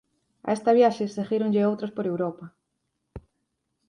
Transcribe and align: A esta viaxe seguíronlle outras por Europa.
A 0.47 0.49
esta 0.57 0.75
viaxe 0.77 1.13
seguíronlle 1.17 1.67
outras 1.71 1.91
por 1.95 2.05
Europa. 2.11 2.45